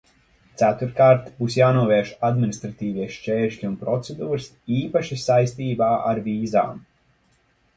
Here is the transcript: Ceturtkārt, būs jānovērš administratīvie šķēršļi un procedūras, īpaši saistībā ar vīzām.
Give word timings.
Ceturtkārt, 0.59 1.27
būs 1.41 1.57
jānovērš 1.57 2.13
administratīvie 2.29 3.07
šķēršļi 3.17 3.69
un 3.69 3.75
procedūras, 3.83 4.49
īpaši 4.79 5.19
saistībā 5.27 5.91
ar 6.15 6.23
vīzām. 6.31 6.83